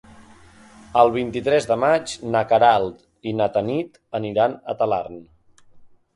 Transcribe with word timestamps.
El 1.01 1.11
vint-i-tres 1.15 1.67
de 1.71 1.77
maig 1.83 2.13
na 2.37 2.41
Queralt 2.53 3.05
i 3.33 3.35
na 3.43 3.49
Tanit 3.59 4.01
aniran 4.23 4.59
a 4.75 4.79
Talarn. 4.83 5.23